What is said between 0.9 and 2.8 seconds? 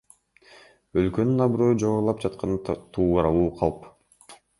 Өлкөнүн аброю жогорулап жатканы